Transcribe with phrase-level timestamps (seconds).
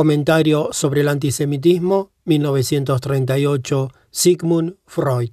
[0.00, 5.32] Comentario sobre el antisemitismo, 1938, Sigmund Freud.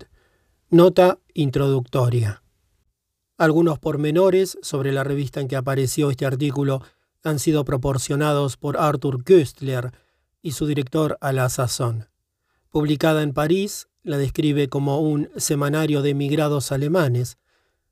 [0.70, 2.44] Nota introductoria.
[3.38, 6.82] Algunos pormenores sobre la revista en que apareció este artículo
[7.24, 9.94] han sido proporcionados por Arthur Köstler
[10.42, 12.10] y su director a la sazón.
[12.70, 17.38] Publicada en París, la describe como un semanario de emigrados alemanes.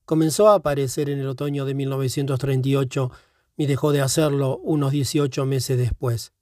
[0.03, 3.11] Comenzó a aparecer en el otoño de 1938
[3.55, 6.34] y dejó de hacerlo unos 18 meses después.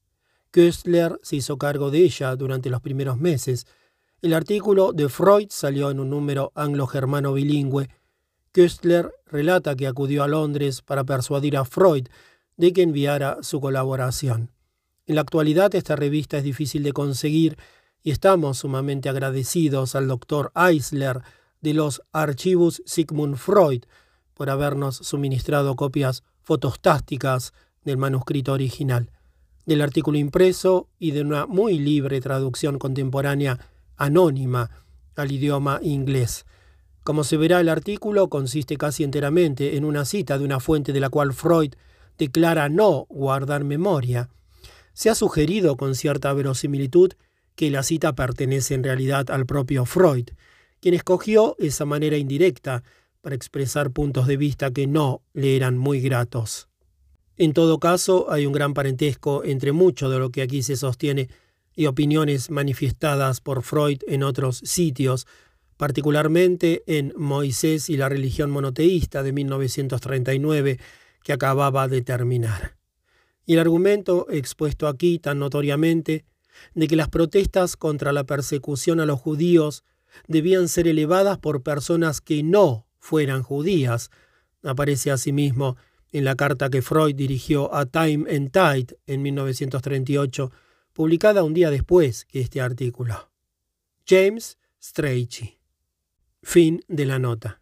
[0.54, 3.66] Köstler se hizo cargo de ella durante los primeros meses.
[4.22, 7.90] El artículo de Freud salió en un número anglo-germano bilingüe.
[8.52, 12.06] Köstler relata que acudió a Londres para persuadir a Freud
[12.56, 14.52] de que enviara su colaboración.
[15.08, 17.58] En la actualidad esta revista es difícil de conseguir
[18.04, 21.22] y estamos sumamente agradecidos al doctor Eisler
[21.62, 23.86] de los Archivos Sigmund Freud
[24.36, 29.10] por habernos suministrado copias fotostásticas del manuscrito original
[29.66, 33.60] del artículo impreso y de una muy libre traducción contemporánea
[33.98, 34.70] anónima
[35.16, 36.46] al idioma inglés.
[37.04, 41.00] Como se verá, el artículo consiste casi enteramente en una cita de una fuente de
[41.00, 41.74] la cual Freud
[42.18, 44.30] declara no guardar memoria.
[44.94, 47.14] Se ha sugerido con cierta verosimilitud
[47.56, 50.30] que la cita pertenece en realidad al propio Freud,
[50.80, 52.84] quien escogió esa manera indirecta
[53.22, 56.68] para expresar puntos de vista que no le eran muy gratos.
[57.44, 61.28] En todo caso, hay un gran parentesco entre mucho de lo que aquí se sostiene
[61.76, 65.28] y opiniones manifestadas por Freud en otros sitios,
[65.76, 70.80] particularmente en Moisés y la religión monoteísta de 1939
[71.22, 72.78] que acababa de terminar.
[73.46, 76.24] Y el argumento expuesto aquí tan notoriamente
[76.76, 79.84] de que las protestas contra la persecución a los judíos
[80.30, 84.12] debían ser elevadas por personas que no fueran judías,
[84.64, 85.76] aparece asimismo
[86.14, 90.52] en la carta que Freud dirigió a Time and Tide en 1938,
[90.94, 93.32] publicada un día después que este artículo.
[94.08, 95.58] James Strachey.
[96.44, 97.62] Fin de la nota.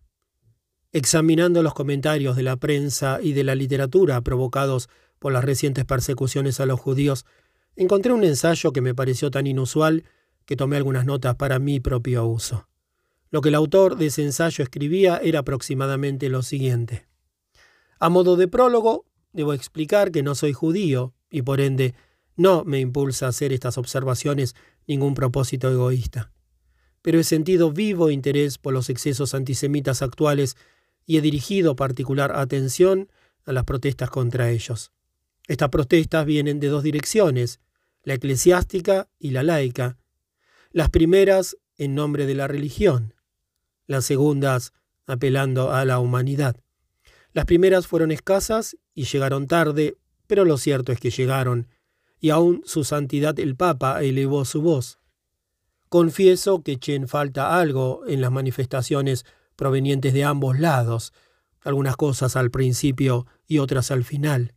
[0.91, 6.59] Examinando los comentarios de la prensa y de la literatura provocados por las recientes persecuciones
[6.59, 7.25] a los judíos,
[7.77, 10.03] encontré un ensayo que me pareció tan inusual
[10.45, 12.67] que tomé algunas notas para mi propio uso.
[13.29, 17.10] Lo que el autor de ese ensayo escribía era aproximadamente lo siguiente.
[18.01, 21.93] A modo de prólogo, debo explicar que no soy judío y por ende
[22.35, 24.55] no me impulsa a hacer estas observaciones
[24.87, 26.31] ningún propósito egoísta.
[27.03, 30.57] Pero he sentido vivo interés por los excesos antisemitas actuales
[31.05, 33.11] y he dirigido particular atención
[33.45, 34.91] a las protestas contra ellos.
[35.47, 37.59] Estas protestas vienen de dos direcciones,
[38.01, 39.99] la eclesiástica y la laica.
[40.71, 43.13] Las primeras en nombre de la religión,
[43.85, 44.73] las segundas
[45.05, 46.55] apelando a la humanidad.
[47.33, 49.97] Las primeras fueron escasas y llegaron tarde,
[50.27, 51.67] pero lo cierto es que llegaron,
[52.19, 54.99] y aún su santidad el Papa elevó su voz.
[55.89, 59.25] Confieso que eché falta algo en las manifestaciones
[59.55, 61.13] provenientes de ambos lados,
[61.61, 64.53] algunas cosas al principio y otras al final.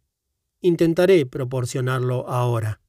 [0.61, 2.81] Intentaré proporcionarlo ahora.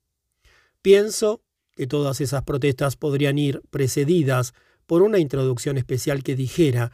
[0.81, 1.41] Pienso
[1.75, 4.53] que todas esas protestas podrían ir precedidas
[4.85, 6.91] por una introducción especial que dijera,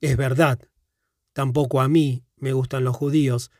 [0.00, 0.58] es verdad,
[1.32, 3.50] tampoco a mí me gustan los judíos.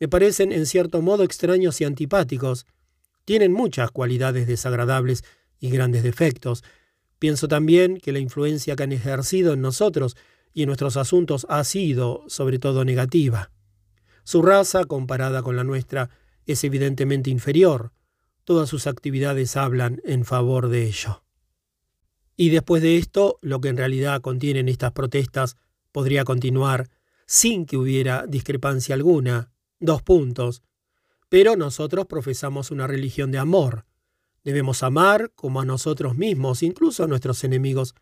[0.00, 2.64] Me parecen en cierto modo extraños y antipáticos.
[3.26, 5.22] Tienen muchas cualidades desagradables
[5.60, 6.64] y grandes defectos.
[7.18, 10.16] Pienso también que la influencia que han ejercido en nosotros
[10.54, 13.50] y en nuestros asuntos ha sido, sobre todo, negativa.
[14.24, 16.10] Su raza, comparada con la nuestra,
[16.46, 17.92] es evidentemente inferior.
[18.44, 21.22] Todas sus actividades hablan en favor de ello.
[22.36, 25.56] Y después de esto, lo que en realidad contienen estas protestas
[25.92, 26.88] podría continuar
[27.26, 29.52] sin que hubiera discrepancia alguna.
[29.80, 30.62] Dos puntos.
[31.28, 33.84] Pero nosotros profesamos una religión de amor.
[34.44, 37.94] Debemos amar como a nosotros mismos, incluso a nuestros enemigos.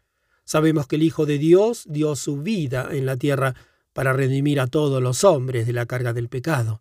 [0.44, 3.54] Sabemos que el Hijo de Dios dio su vida en la tierra
[3.92, 6.80] para redimir a todos los hombres de la carga del pecado.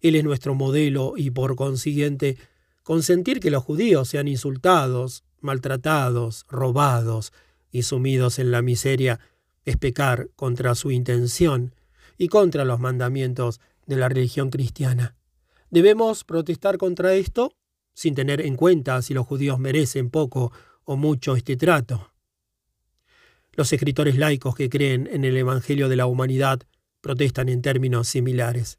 [0.00, 2.36] Él es nuestro modelo y por consiguiente
[2.82, 7.32] consentir que los judíos sean insultados, maltratados, robados
[7.70, 9.20] y sumidos en la miseria
[9.66, 11.74] es pecar contra su intención
[12.16, 15.16] y contra los mandamientos de la religión cristiana.
[15.70, 17.52] Debemos protestar contra esto
[17.92, 20.52] sin tener en cuenta si los judíos merecen poco
[20.84, 22.12] o mucho este trato.
[23.52, 26.60] Los escritores laicos que creen en el Evangelio de la humanidad
[27.00, 28.78] protestan en términos similares.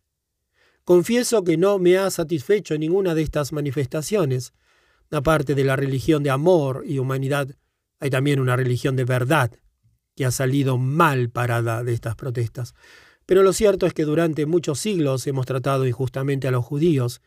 [0.84, 4.54] Confieso que no me ha satisfecho ninguna de estas manifestaciones.
[5.12, 7.50] Aparte de la religión de amor y humanidad,
[8.00, 9.52] hay también una religión de verdad
[10.18, 12.74] que ha salido mal parada de estas protestas.
[13.28, 17.22] Pero lo cierto es que durante muchos siglos hemos tratado injustamente a los judíos.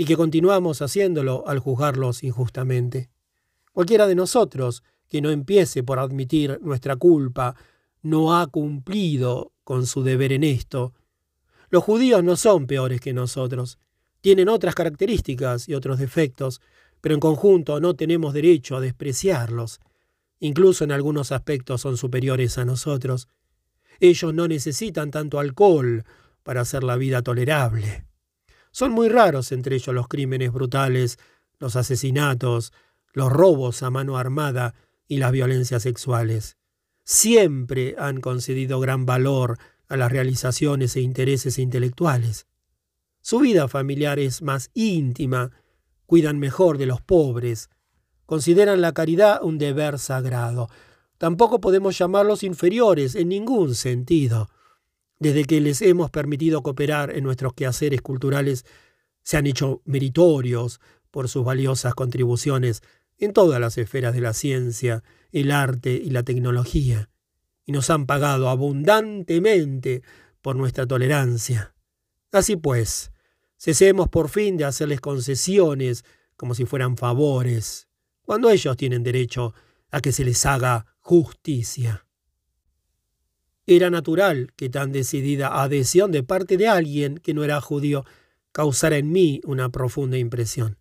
[0.00, 3.10] y que continuamos haciéndolo al juzgarlos injustamente.
[3.72, 7.56] Cualquiera de nosotros que no empiece por admitir nuestra culpa
[8.00, 10.94] no ha cumplido con su deber en esto.
[11.68, 13.80] Los judíos no son peores que nosotros.
[14.20, 16.60] Tienen otras características y otros defectos,
[17.00, 19.80] pero en conjunto no tenemos derecho a despreciarlos.
[20.40, 23.28] Incluso en algunos aspectos son superiores a nosotros.
[24.00, 26.04] Ellos no necesitan tanto alcohol
[26.42, 28.04] para hacer la vida tolerable.
[28.70, 31.18] Son muy raros entre ellos los crímenes brutales,
[31.58, 32.72] los asesinatos,
[33.12, 34.74] los robos a mano armada
[35.08, 36.56] y las violencias sexuales.
[37.04, 39.58] Siempre han concedido gran valor
[39.88, 42.46] a las realizaciones e intereses intelectuales.
[43.20, 45.50] Su vida familiar es más íntima,
[46.06, 47.70] cuidan mejor de los pobres,
[48.28, 50.68] consideran la caridad un deber sagrado.
[51.16, 54.50] Tampoco podemos llamarlos inferiores en ningún sentido.
[55.18, 58.66] Desde que les hemos permitido cooperar en nuestros quehaceres culturales,
[59.22, 60.78] se han hecho meritorios
[61.10, 62.82] por sus valiosas contribuciones
[63.16, 65.02] en todas las esferas de la ciencia,
[65.32, 67.08] el arte y la tecnología,
[67.64, 70.02] y nos han pagado abundantemente
[70.42, 71.74] por nuestra tolerancia.
[72.30, 73.10] Así pues,
[73.56, 76.04] cesemos por fin de hacerles concesiones
[76.36, 77.87] como si fueran favores
[78.28, 79.54] cuando ellos tienen derecho
[79.90, 82.04] a que se les haga justicia.
[83.66, 88.04] Era natural que tan decidida adhesión de parte de alguien que no era judío
[88.52, 90.76] causara en mí una profunda impresión.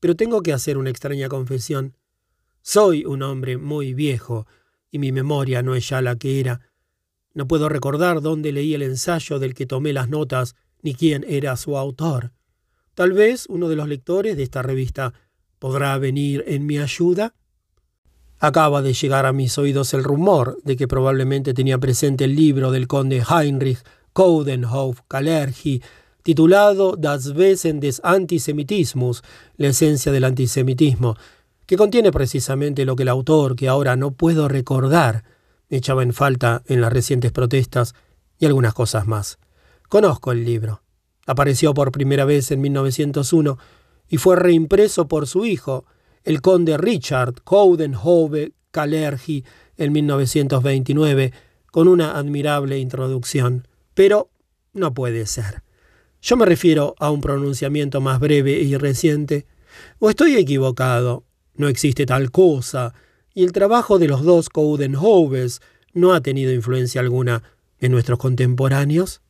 [0.00, 1.96] Pero tengo que hacer una extraña confesión.
[2.60, 4.48] Soy un hombre muy viejo
[4.90, 6.72] y mi memoria no es ya la que era.
[7.34, 11.56] No puedo recordar dónde leí el ensayo del que tomé las notas ni quién era
[11.56, 12.32] su autor.
[12.94, 15.14] Tal vez uno de los lectores de esta revista
[15.58, 17.34] ¿Podrá venir en mi ayuda?
[18.38, 22.70] Acaba de llegar a mis oídos el rumor de que probablemente tenía presente el libro
[22.70, 23.78] del conde Heinrich
[24.12, 25.82] Coudenhof Kalergi,
[26.22, 29.22] titulado Das Wesen des Antisemitismus,
[29.56, 31.16] la esencia del antisemitismo,
[31.66, 35.24] que contiene precisamente lo que el autor, que ahora no puedo recordar,
[35.70, 37.94] echaba en falta en las recientes protestas
[38.38, 39.38] y algunas cosas más.
[39.88, 40.82] Conozco el libro.
[41.26, 43.58] Apareció por primera vez en 1901
[44.08, 45.84] y fue reimpreso por su hijo,
[46.24, 49.44] el conde Richard Coudenhove Kalergi,
[49.76, 51.32] en 1929,
[51.70, 53.66] con una admirable introducción.
[53.94, 54.30] Pero
[54.72, 55.62] no puede ser.
[56.20, 59.46] Yo me refiero a un pronunciamiento más breve y reciente.
[59.98, 61.24] ¿O estoy equivocado?
[61.54, 62.94] No existe tal cosa,
[63.34, 65.60] y el trabajo de los dos Coudenhoves
[65.92, 67.42] no ha tenido influencia alguna
[67.78, 69.20] en nuestros contemporáneos.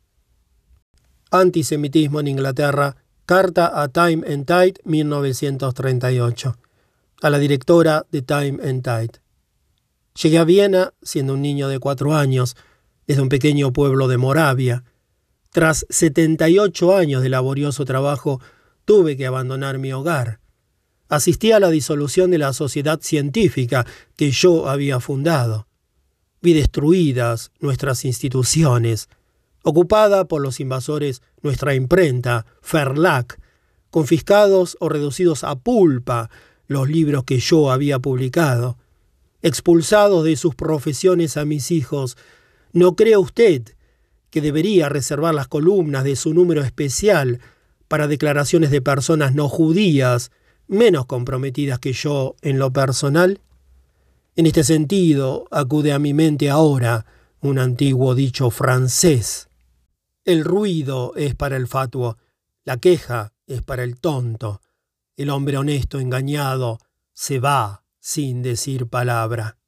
[1.31, 2.95] Antisemitismo en Inglaterra
[3.25, 6.55] Carta a Time and Tide, 1938.
[7.23, 9.19] A la directora de Time and Tide.
[10.21, 12.55] Llegué a Viena siendo un niño de cuatro años,
[13.07, 14.83] desde un pequeño pueblo de Moravia.
[15.49, 18.41] Tras 78 años de laborioso trabajo,
[18.85, 20.39] tuve que abandonar mi hogar.
[21.09, 25.67] Asistí a la disolución de la sociedad científica que yo había fundado.
[26.43, 29.09] Vi destruidas nuestras instituciones,
[29.65, 33.39] ocupada por los invasores nuestra imprenta, Ferlac,
[33.89, 36.29] confiscados o reducidos a pulpa
[36.67, 38.77] los libros que yo había publicado,
[39.41, 42.15] expulsados de sus profesiones a mis hijos,
[42.73, 43.63] ¿no cree usted
[44.29, 47.39] que debería reservar las columnas de su número especial
[47.87, 50.29] para declaraciones de personas no judías
[50.67, 53.41] menos comprometidas que yo en lo personal?
[54.35, 57.07] En este sentido, acude a mi mente ahora
[57.41, 59.47] un antiguo dicho francés.
[60.25, 62.17] El ruido es para el fatuo,
[62.63, 64.59] la queja es para el tonto.
[65.17, 66.79] El hombre honesto engañado
[67.13, 69.59] se va sin decir palabra.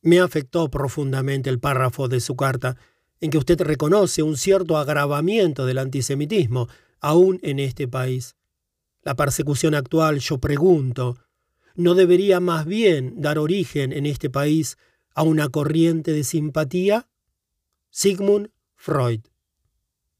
[0.00, 2.76] Me afectó profundamente el párrafo de su carta
[3.20, 6.68] en que usted reconoce un cierto agravamiento del antisemitismo,
[7.00, 8.36] aún en este país.
[9.02, 11.18] La persecución actual, yo pregunto,
[11.74, 14.78] ¿no debería más bien dar origen en este país
[15.16, 17.08] a una corriente de simpatía?
[17.90, 19.22] Sigmund Freud